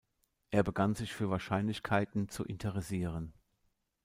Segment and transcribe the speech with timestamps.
[0.49, 3.35] Er begann sich für Wahrscheinlichkeiten zu interessieren.